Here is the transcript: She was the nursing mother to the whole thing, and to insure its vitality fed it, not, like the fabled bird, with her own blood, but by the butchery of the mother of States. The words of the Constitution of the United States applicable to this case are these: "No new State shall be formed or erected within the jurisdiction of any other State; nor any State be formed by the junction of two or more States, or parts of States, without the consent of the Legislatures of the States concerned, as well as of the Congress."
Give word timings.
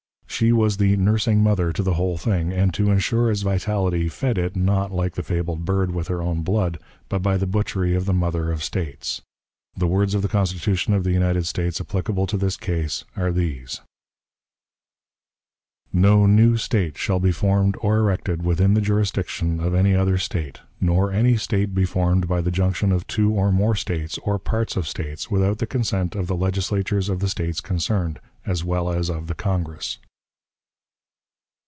She 0.41 0.51
was 0.53 0.77
the 0.77 0.97
nursing 0.97 1.43
mother 1.43 1.71
to 1.71 1.83
the 1.83 1.93
whole 1.95 2.17
thing, 2.17 2.51
and 2.51 2.73
to 2.73 2.89
insure 2.89 3.29
its 3.29 3.43
vitality 3.43 4.09
fed 4.09 4.39
it, 4.39 4.55
not, 4.55 4.91
like 4.91 5.13
the 5.13 5.21
fabled 5.21 5.65
bird, 5.65 5.91
with 5.91 6.07
her 6.07 6.19
own 6.23 6.41
blood, 6.41 6.79
but 7.09 7.19
by 7.21 7.37
the 7.37 7.45
butchery 7.45 7.93
of 7.93 8.05
the 8.05 8.13
mother 8.13 8.49
of 8.51 8.63
States. 8.63 9.21
The 9.77 9.85
words 9.85 10.15
of 10.15 10.23
the 10.23 10.27
Constitution 10.27 10.95
of 10.95 11.03
the 11.03 11.11
United 11.11 11.45
States 11.45 11.79
applicable 11.79 12.25
to 12.25 12.37
this 12.37 12.57
case 12.57 13.03
are 13.15 13.31
these: 13.31 13.81
"No 15.93 16.25
new 16.25 16.57
State 16.57 16.97
shall 16.97 17.19
be 17.19 17.31
formed 17.33 17.75
or 17.79 17.97
erected 17.99 18.41
within 18.41 18.73
the 18.73 18.81
jurisdiction 18.81 19.59
of 19.59 19.75
any 19.75 19.93
other 19.93 20.17
State; 20.17 20.61
nor 20.79 21.11
any 21.11 21.37
State 21.37 21.75
be 21.75 21.85
formed 21.85 22.27
by 22.27 22.41
the 22.41 22.49
junction 22.51 22.91
of 22.91 23.05
two 23.05 23.29
or 23.31 23.51
more 23.51 23.75
States, 23.75 24.17
or 24.23 24.39
parts 24.39 24.75
of 24.75 24.87
States, 24.87 25.29
without 25.29 25.59
the 25.59 25.67
consent 25.67 26.15
of 26.15 26.25
the 26.25 26.37
Legislatures 26.37 27.09
of 27.09 27.19
the 27.19 27.29
States 27.29 27.61
concerned, 27.61 28.19
as 28.43 28.63
well 28.63 28.89
as 28.89 29.07
of 29.07 29.27
the 29.27 29.35
Congress." 29.35 29.99